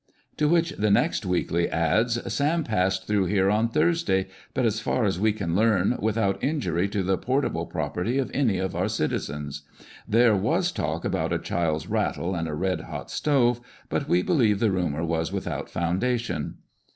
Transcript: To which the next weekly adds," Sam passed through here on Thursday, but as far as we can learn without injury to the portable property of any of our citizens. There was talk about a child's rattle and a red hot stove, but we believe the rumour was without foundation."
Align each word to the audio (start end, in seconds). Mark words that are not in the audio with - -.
To 0.37 0.49
which 0.49 0.71
the 0.71 0.89
next 0.89 1.27
weekly 1.27 1.69
adds," 1.69 2.17
Sam 2.33 2.63
passed 2.63 3.05
through 3.05 3.25
here 3.25 3.51
on 3.51 3.69
Thursday, 3.69 4.29
but 4.55 4.65
as 4.65 4.79
far 4.79 5.05
as 5.05 5.19
we 5.19 5.31
can 5.31 5.55
learn 5.55 5.95
without 5.99 6.43
injury 6.43 6.89
to 6.89 7.03
the 7.03 7.19
portable 7.19 7.67
property 7.67 8.17
of 8.17 8.31
any 8.33 8.57
of 8.57 8.75
our 8.75 8.87
citizens. 8.87 9.61
There 10.07 10.35
was 10.35 10.71
talk 10.71 11.05
about 11.05 11.31
a 11.31 11.37
child's 11.37 11.85
rattle 11.85 12.33
and 12.33 12.47
a 12.47 12.55
red 12.55 12.81
hot 12.81 13.11
stove, 13.11 13.61
but 13.89 14.09
we 14.09 14.23
believe 14.23 14.59
the 14.59 14.71
rumour 14.71 15.05
was 15.05 15.31
without 15.31 15.69
foundation." 15.69 16.55